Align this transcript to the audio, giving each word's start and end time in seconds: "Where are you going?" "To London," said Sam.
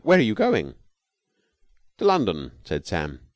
"Where 0.03 0.17
are 0.17 0.21
you 0.23 0.33
going?" 0.33 0.73
"To 1.99 2.05
London," 2.05 2.53
said 2.63 2.87
Sam. 2.87 3.19